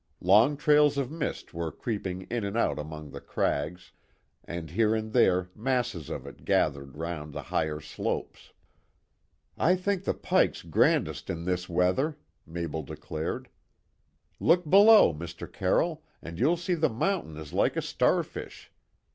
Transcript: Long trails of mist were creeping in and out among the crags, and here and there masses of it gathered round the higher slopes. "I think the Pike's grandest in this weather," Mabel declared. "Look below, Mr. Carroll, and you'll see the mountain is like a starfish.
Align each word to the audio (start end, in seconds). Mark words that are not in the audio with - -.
Long 0.21 0.57
trails 0.57 0.97
of 0.97 1.11
mist 1.11 1.53
were 1.53 1.71
creeping 1.71 2.23
in 2.23 2.43
and 2.43 2.57
out 2.57 2.79
among 2.79 3.11
the 3.11 3.21
crags, 3.21 3.91
and 4.43 4.71
here 4.71 4.95
and 4.95 5.13
there 5.13 5.51
masses 5.53 6.09
of 6.09 6.25
it 6.25 6.43
gathered 6.43 6.97
round 6.97 7.33
the 7.33 7.43
higher 7.43 7.79
slopes. 7.79 8.51
"I 9.59 9.75
think 9.75 10.03
the 10.05 10.15
Pike's 10.15 10.63
grandest 10.63 11.29
in 11.29 11.45
this 11.45 11.69
weather," 11.69 12.17
Mabel 12.47 12.81
declared. 12.81 13.47
"Look 14.39 14.67
below, 14.67 15.13
Mr. 15.13 15.45
Carroll, 15.53 16.01
and 16.19 16.39
you'll 16.39 16.57
see 16.57 16.73
the 16.73 16.89
mountain 16.89 17.37
is 17.37 17.53
like 17.53 17.77
a 17.77 17.81
starfish. 17.83 18.71